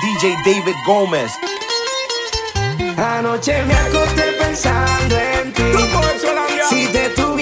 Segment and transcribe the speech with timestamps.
[0.00, 1.32] DJ David Gómez.
[2.96, 5.62] Anoche me acosté pensando en ti.
[6.68, 7.33] Si te tuve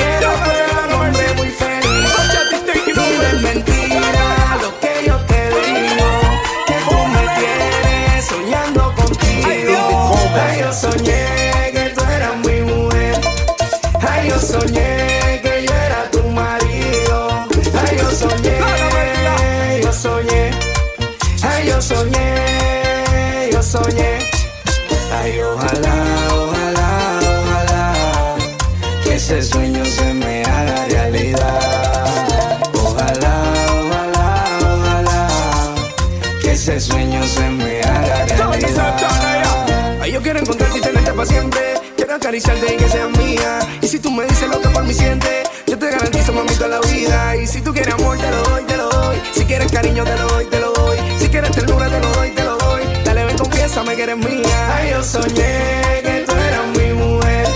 [40.33, 41.61] quiero encontrarte y tenerte para siempre.
[41.95, 43.59] Quiero acariciarte y que seas mía.
[43.83, 46.81] Y si tú me dices lo que por mí sientes, yo te garantizo, mamita, la
[46.81, 47.37] vida.
[47.37, 49.21] Y si tú quieres amor, te lo doy, te lo doy.
[49.35, 50.99] Si quieres cariño, te lo doy, te lo doy.
[51.19, 52.83] Si quieres ternura, te lo doy, te lo doy.
[53.05, 54.75] Dale, ven, confiésame que eres mía.
[54.75, 57.47] Ay, yo soñé que tú eras mi mujer.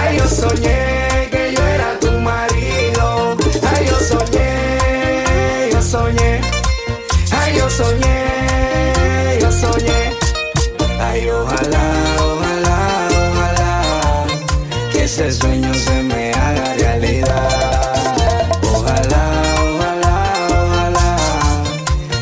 [0.00, 1.28] Ay, yo soñé.
[1.32, 3.36] que yo era tu marido.
[3.62, 6.40] Ay yo soñé, yo soñé,
[7.32, 10.09] ay yo soñé, yo soñé.
[11.02, 11.82] Ay, ojalá,
[12.18, 14.26] ojalá, ojalá,
[14.92, 18.12] que ese sueño se me haga realidad.
[18.74, 19.24] Ojalá,
[19.64, 20.16] ojalá,
[20.50, 21.16] ojalá,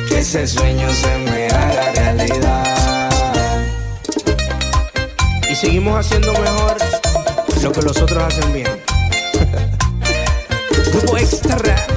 [0.09, 3.11] que ese sueño se me haga realidad.
[5.51, 6.77] Y seguimos haciendo mejor
[7.63, 8.81] lo que los otros hacen bien.
[10.93, 11.88] Grupo Extra.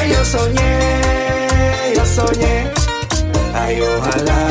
[0.00, 2.70] Ay, yo soñé, yo soñé.
[3.54, 4.49] Ay, ojalá.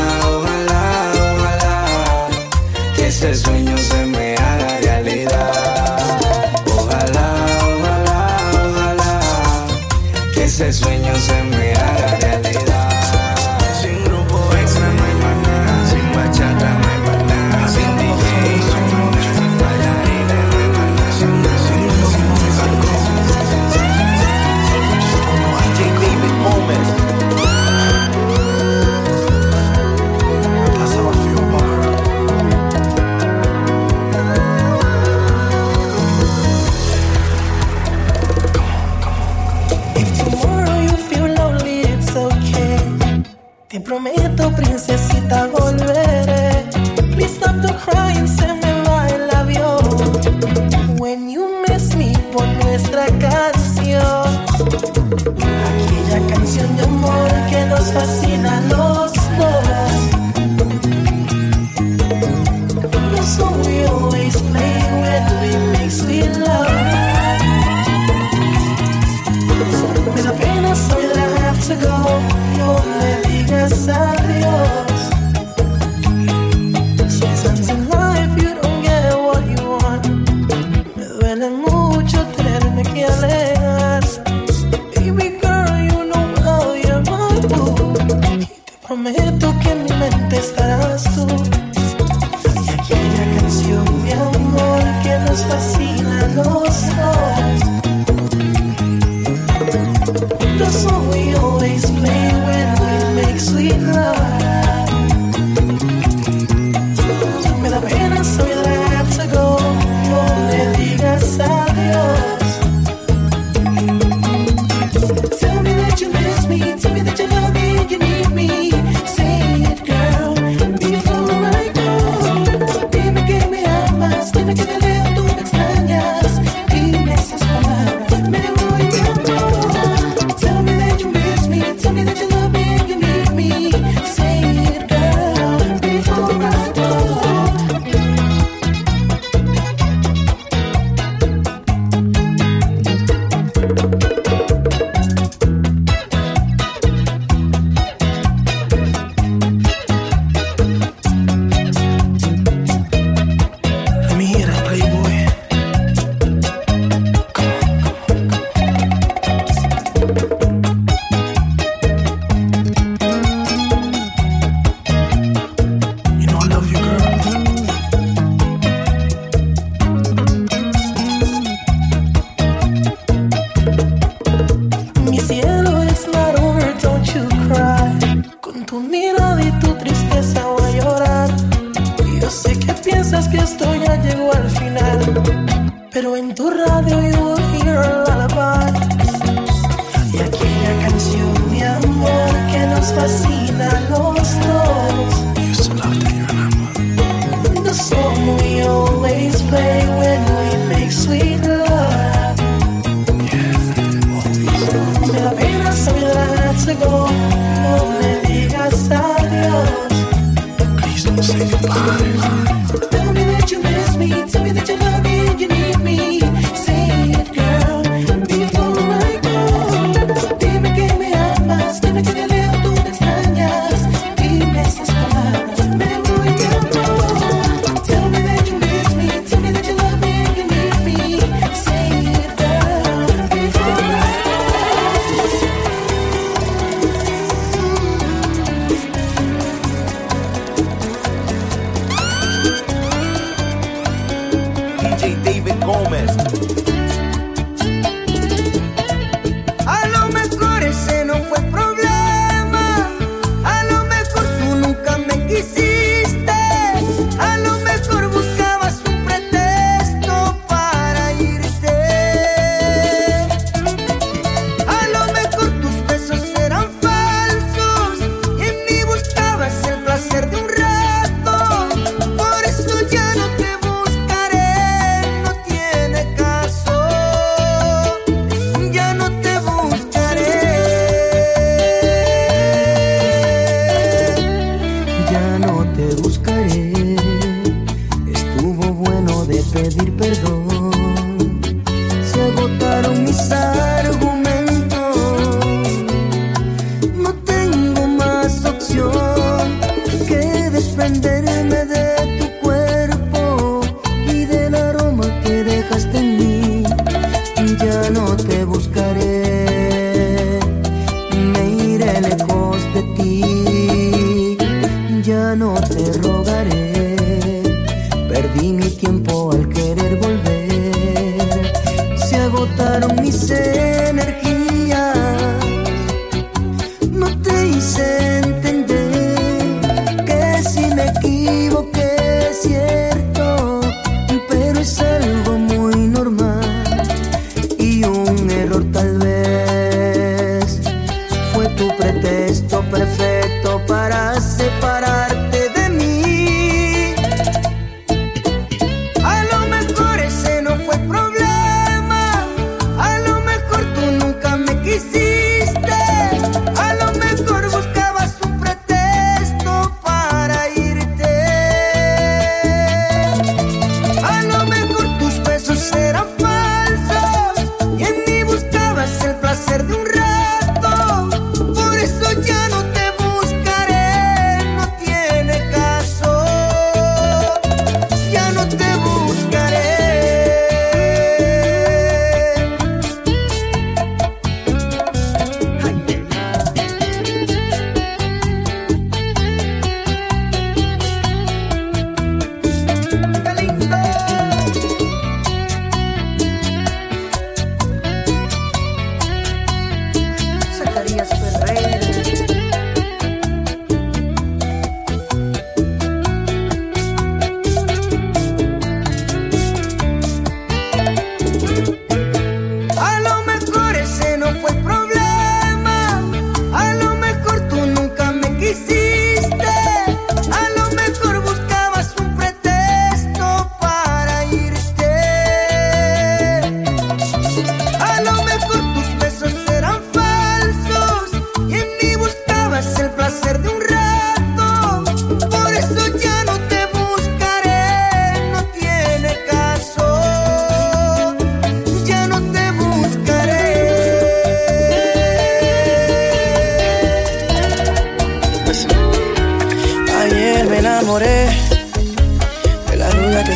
[71.81, 72.22] algo,
[72.57, 74.09] no me digas.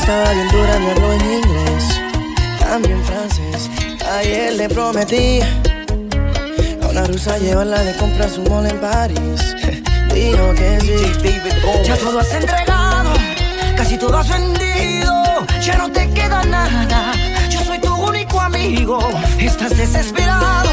[0.03, 2.01] estaba bien dura mi hablo en inglés,
[2.60, 3.69] también francés.
[4.17, 5.39] Ayer le prometí
[6.81, 9.55] a una rusa llevarla de compra a su mall en París.
[10.13, 11.39] Dijo que sí.
[11.86, 13.13] Ya todo has entregado,
[13.77, 15.24] casi todo has vendido.
[15.62, 17.13] Ya no te queda nada.
[17.50, 19.00] Yo soy tu único amigo.
[19.39, 20.69] Estás desesperado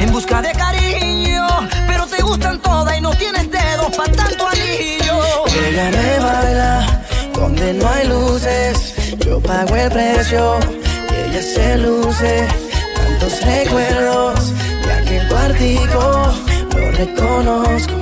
[0.00, 1.46] en busca de cariño,
[1.86, 5.46] pero te gustan todas y no tienes dedos para tanto anillo.
[5.66, 7.06] Ella me baila
[7.36, 8.94] donde no hay luces.
[9.24, 10.58] Yo pago el precio
[11.10, 12.48] y ella se luce.
[12.94, 14.52] Tantos recuerdos
[14.84, 16.34] de aquel cuartico,
[16.74, 17.94] lo reconozco.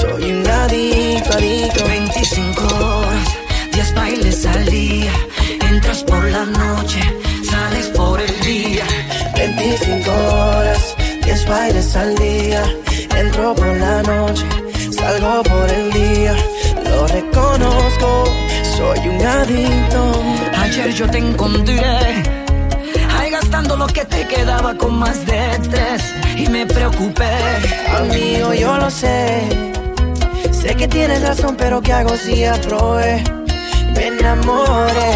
[0.00, 1.84] Soy un adicto, adicto.
[1.84, 3.28] 25 horas,
[3.72, 5.12] 10 bailes al día.
[5.70, 7.00] Entras por la noche,
[7.50, 8.84] sales por el día.
[9.36, 12.62] 25 horas, 10 bailes al día.
[13.16, 14.44] Entro por la noche,
[14.90, 16.34] salgo por el día.
[16.84, 18.24] Lo reconozco,
[18.76, 20.22] soy un adicto.
[20.62, 21.80] Ayer yo te encontré.
[23.16, 26.02] Ahí gastando lo que te quedaba con más de tres.
[26.36, 27.32] Y me preocupé.
[27.96, 29.42] Amigo, yo lo sé.
[30.50, 33.22] Sé que tienes razón, pero ¿qué hago si aprobé?
[33.94, 35.12] Me enamoré.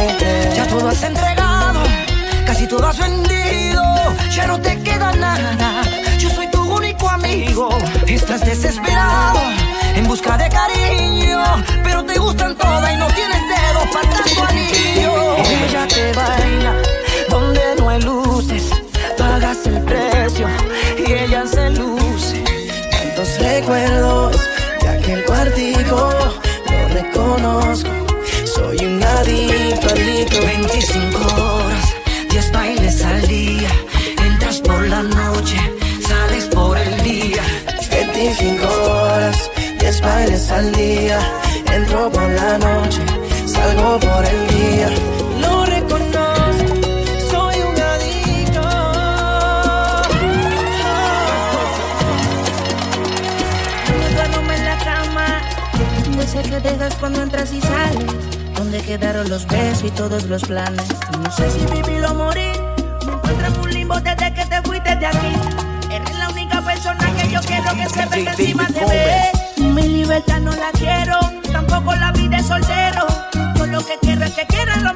[0.56, 1.80] Ya todo has entregado,
[2.46, 3.82] casi todo has vendido.
[4.34, 5.89] Ya no te queda nada.
[7.20, 7.68] Amigo.
[8.06, 9.40] Estás desesperado
[9.94, 11.42] en busca de cariño,
[11.82, 15.36] pero te gustan todas y no tienes dedos para tanto anillo.
[15.66, 16.74] Ella te baila
[17.28, 18.70] donde no hay luces,
[19.18, 20.46] pagas el precio
[20.98, 22.42] y ella se luce.
[22.90, 24.36] Tantos recuerdos
[24.80, 26.10] de aquel cuartico,
[26.70, 27.90] lo reconozco.
[28.54, 30.40] Soy un adicto, adicto.
[30.40, 31.94] 25 horas,
[32.30, 33.59] 10 bailes al día.
[39.90, 41.18] Horas, 10 bailes al día.
[41.72, 43.02] Entro por la noche,
[43.46, 44.88] salgo por el día.
[45.40, 46.74] Lo reconozco,
[47.30, 48.60] soy un adicto.
[54.14, 55.26] Duermo en la cama,
[56.16, 58.12] de ese que dejas cuando entras y sales.
[58.54, 60.86] Donde quedaron los besos y todos los planes.
[61.22, 62.60] No sé si vivir o morir.
[63.06, 65.32] Me encuentro en un limbo desde que te fuiste de aquí.
[65.90, 69.39] Eres la única persona que yo quiero que se venga encima de mí.
[69.74, 71.18] Mi libertad no la quiero,
[71.52, 73.06] tampoco la vida de soltero.
[73.56, 74.92] Yo lo que quiero es que quieran lo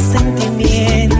[0.00, 1.19] sentimientos.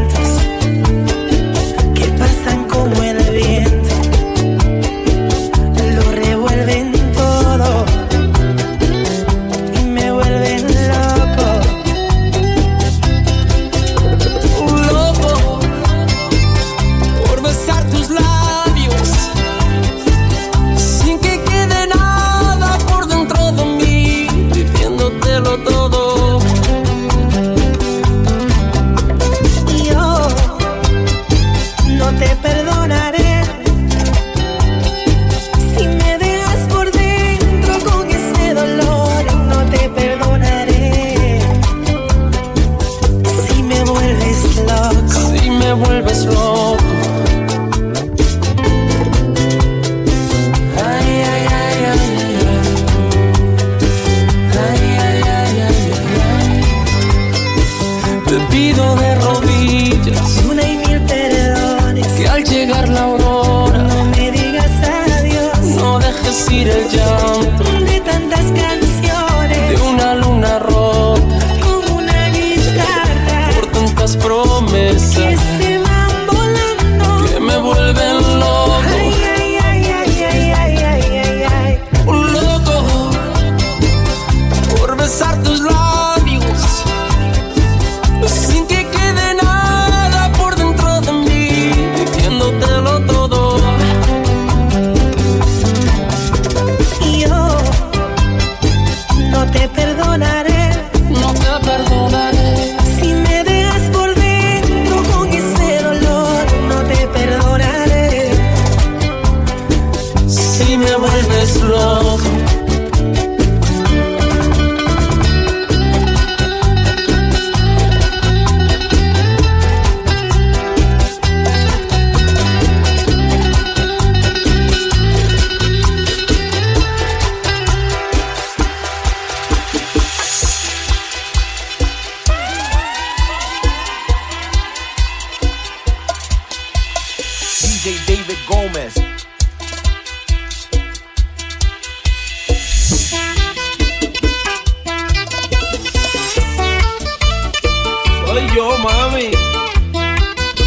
[148.61, 149.31] Mami.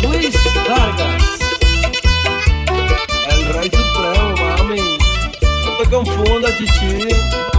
[0.01, 0.35] Luis
[0.67, 1.23] Vargas.
[3.29, 4.97] El rey supremo, mami.
[5.65, 7.52] No te confundas, chichi.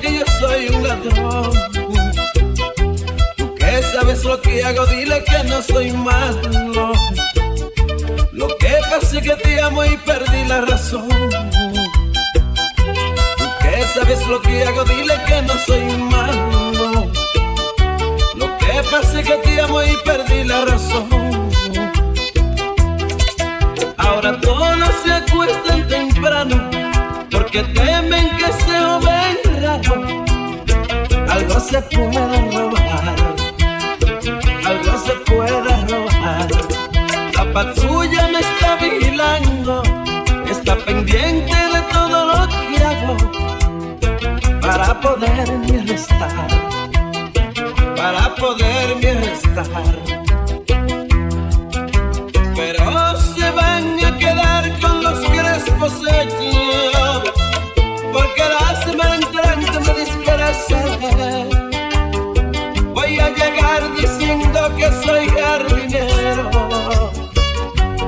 [0.00, 1.50] Que yo soy un ladrón.
[3.36, 6.92] Tú que sabes lo que hago, dile que no soy malo.
[8.32, 11.08] Lo que pasa es que te amo y perdí la razón.
[13.38, 15.84] Tú que sabes lo que hago, dile que no soy
[16.14, 17.10] malo.
[18.34, 21.08] Lo que pasa es que te amo y perdí la razón.
[23.98, 26.70] Ahora todos se acuestan temprano
[27.30, 29.45] porque temen que se joven
[31.28, 33.16] Algo se puede robar,
[34.66, 36.48] algo se puede robar.
[37.34, 39.82] La patrulla me está vigilando,
[40.50, 43.16] está pendiente de todo lo que hago
[44.60, 46.48] para poderme arrestar,
[47.96, 49.66] para poderme arrestar.
[52.54, 56.65] Pero se van a quedar con los crespos hechos,
[62.94, 66.50] Voy a llegar diciendo que soy jardinero.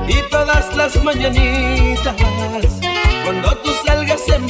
[0.07, 2.15] Y todas las mañanitas
[3.23, 4.47] cuando tú salgas en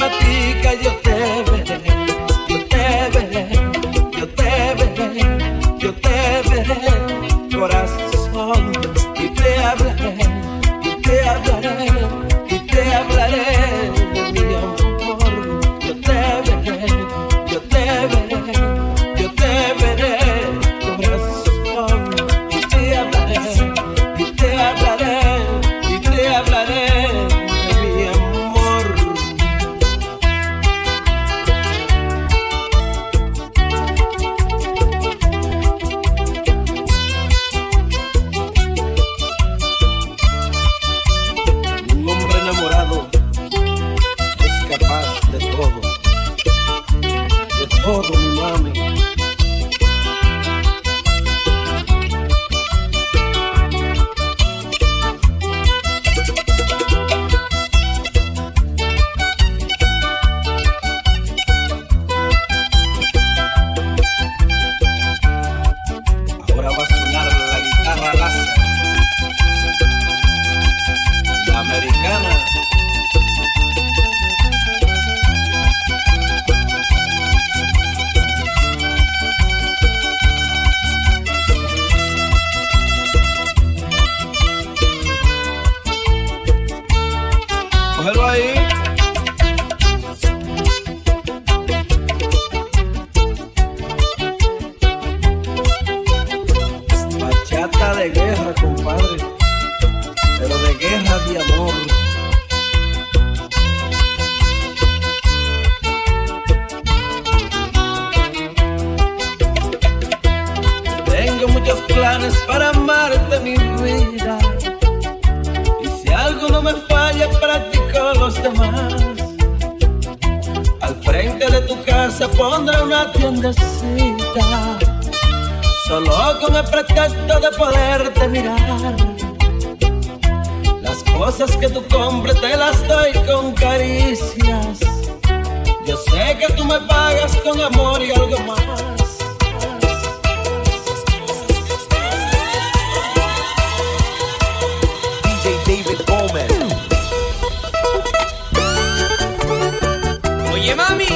[150.60, 151.06] Oye mami,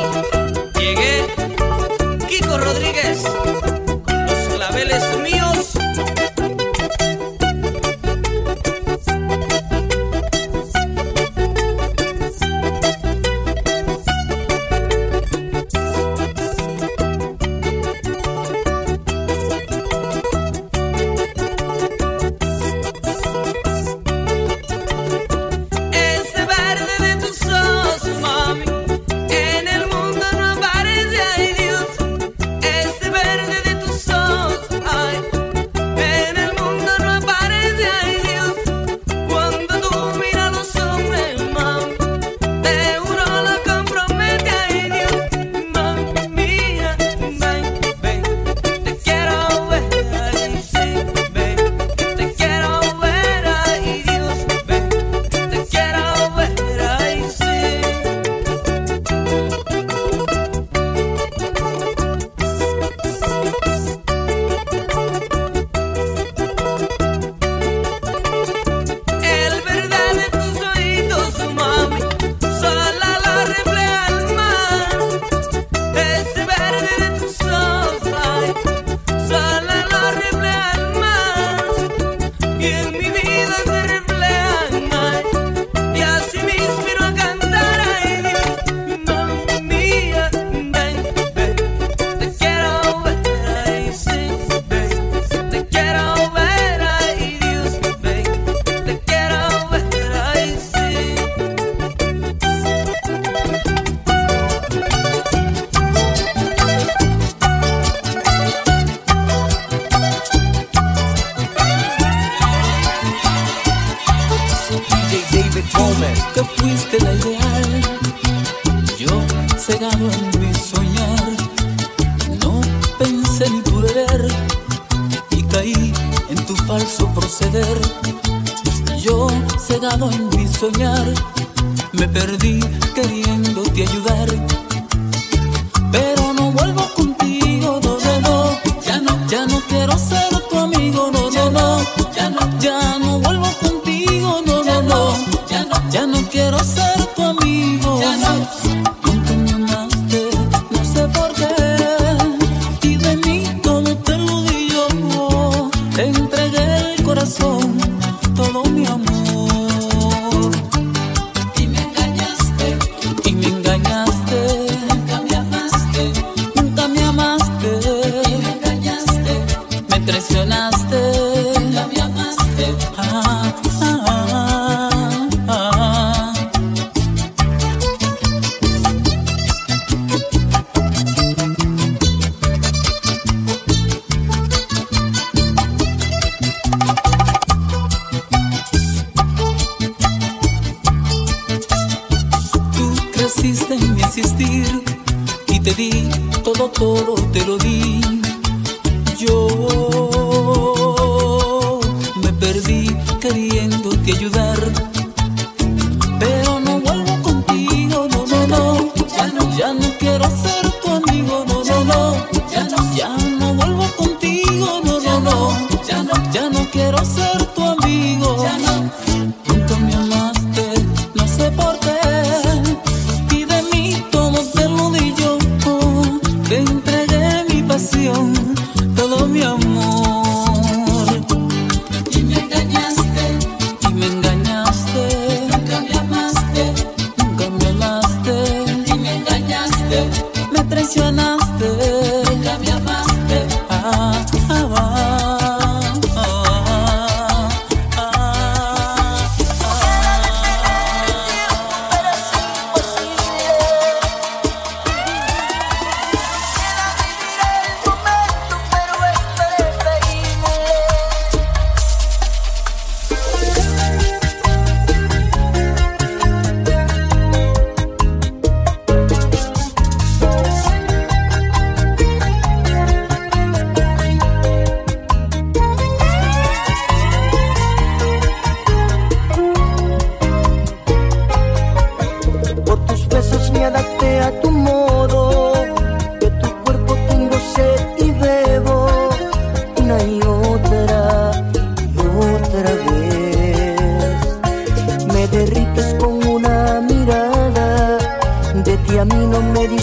[145.90, 147.03] ya no quiero ser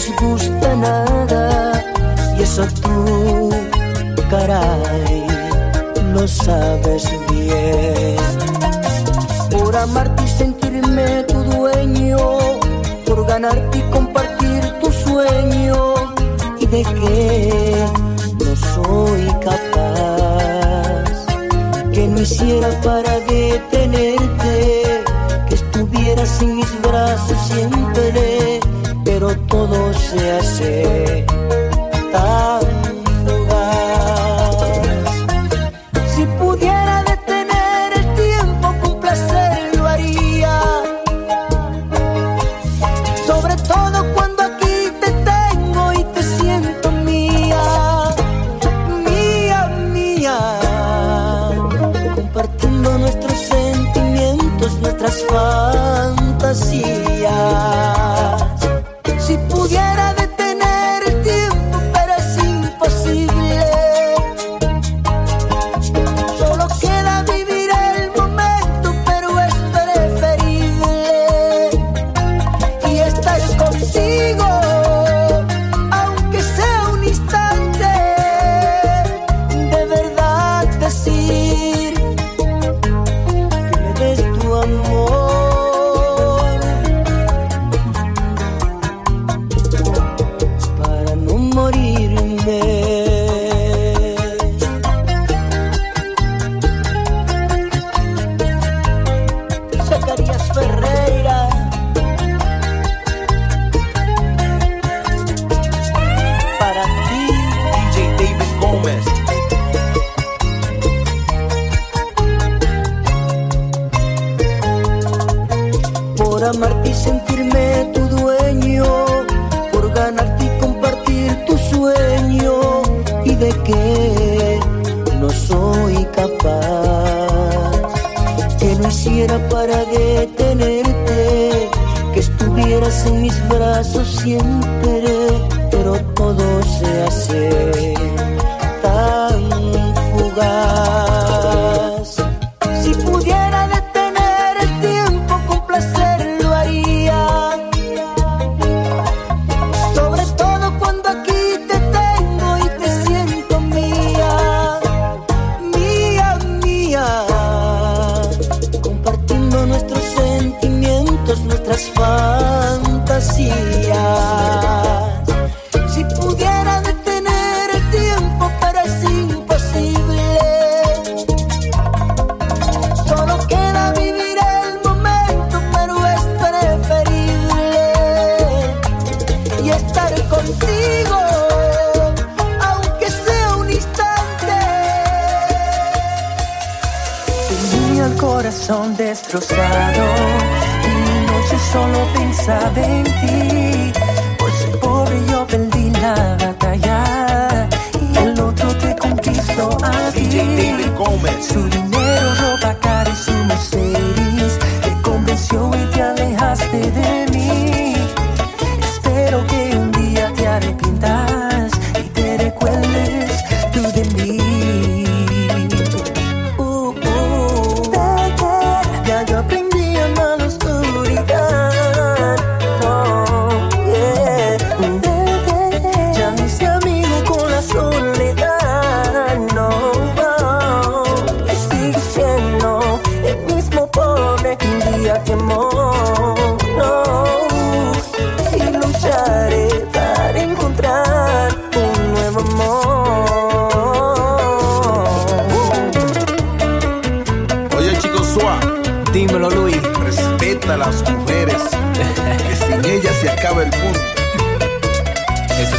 [0.02, 1.84] nos gusta nada
[2.36, 3.50] y eso tú,
[4.30, 5.26] caray,
[6.12, 8.16] lo sabes bien.
[9.50, 12.18] Por amarte y sentirme tu dueño,
[13.06, 15.94] por ganarte y compartir tu sueño
[16.58, 17.84] y de qué
[18.44, 21.12] no soy capaz
[21.92, 25.04] que no hiciera para detenerte,
[25.48, 27.41] que estuvieras en mis brazos
[29.48, 31.31] todo se hace.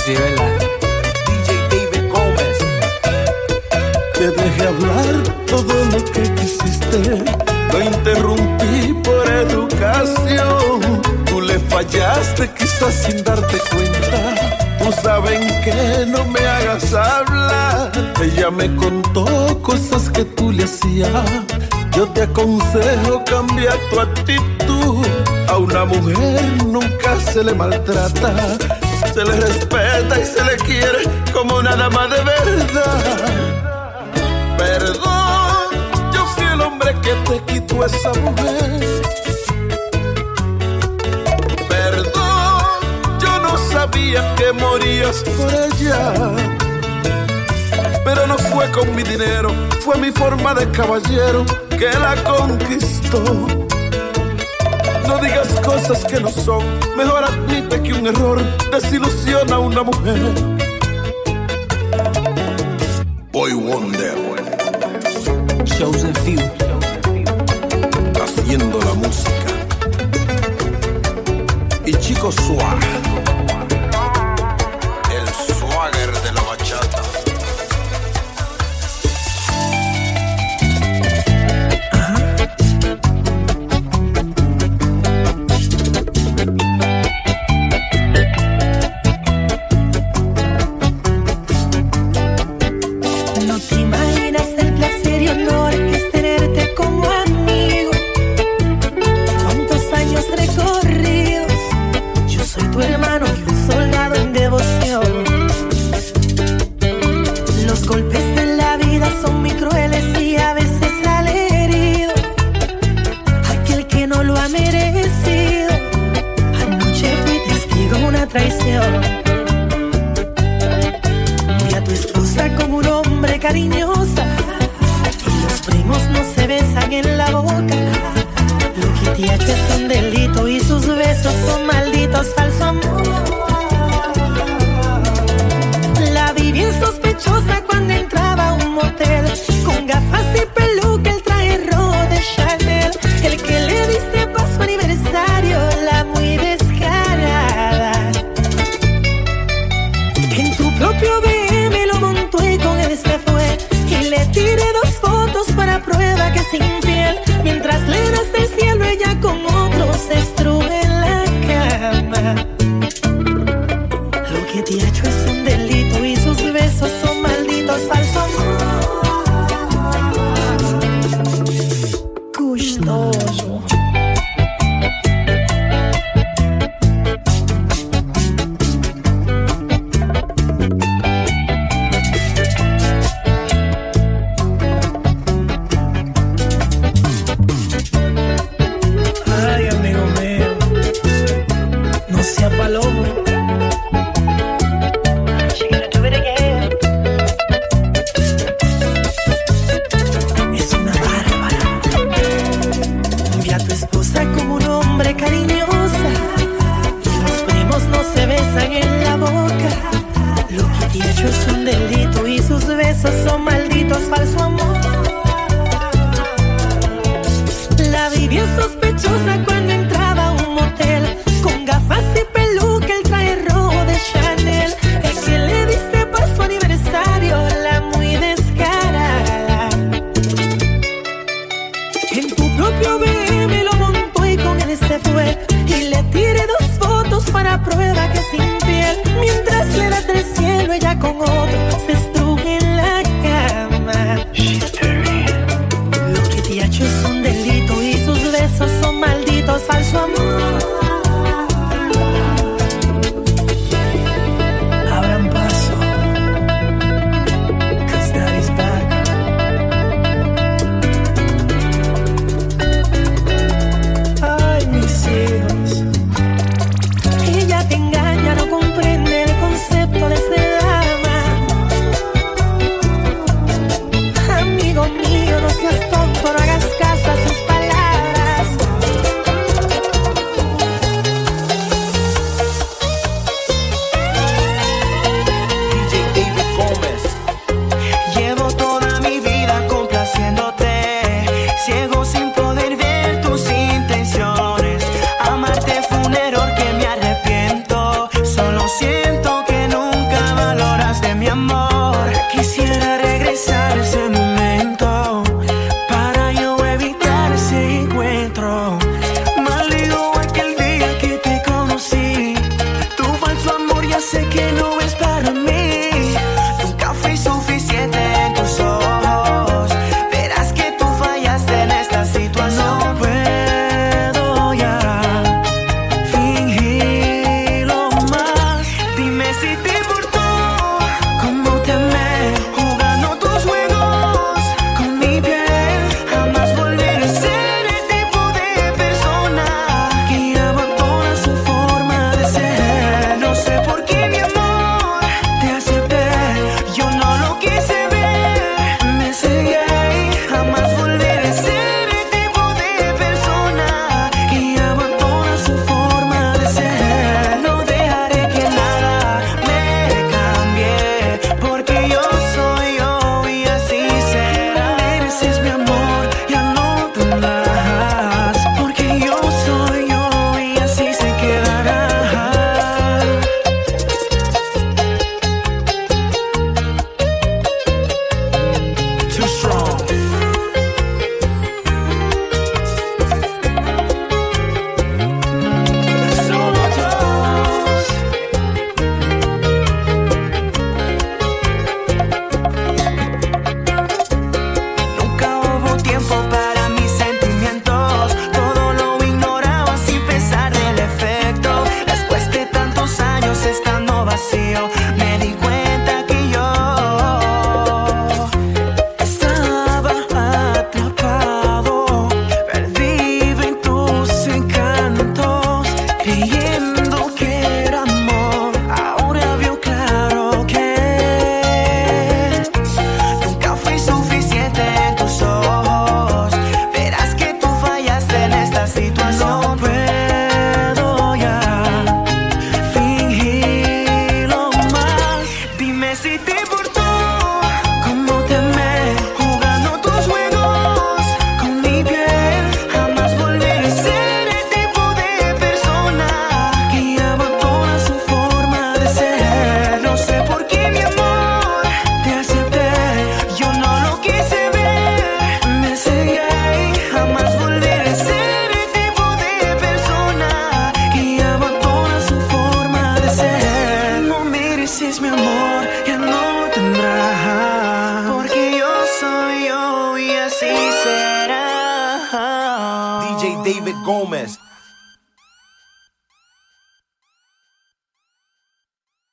[0.06, 0.60] Sí verdad.
[1.28, 2.58] DJ David Gómez.
[4.14, 7.24] Te dejé hablar todo lo que quisiste.
[7.72, 11.02] Lo interrumpí por educación.
[11.26, 14.80] Tú le fallaste quizás sin darte cuenta.
[14.80, 17.92] Tú sabes que no me hagas hablar.
[18.22, 21.10] Ella me contó cosas que tú le hacías.
[21.96, 25.06] Yo te aconsejo cambiar tu actitud.
[25.48, 28.58] A una mujer nunca se le maltrata.
[29.14, 33.16] Se le respeta y se le quiere como una dama de verdad.
[34.58, 35.68] Perdón,
[36.12, 39.04] yo fui el hombre que te quitó esa mujer.
[41.70, 42.64] Perdón,
[43.22, 46.14] yo no sabía que morías por ella.
[48.04, 53.24] Pero no fue con mi dinero, fue mi forma de caballero que la conquistó.
[55.08, 56.64] No digas cosas que no son,
[56.96, 60.20] mejor admite que un error desilusiona a una mujer.
[63.32, 64.16] Boy Wonder.
[65.66, 66.40] Chosen few.
[68.22, 69.52] Haciendo la música.
[71.86, 73.03] Y chico Suá.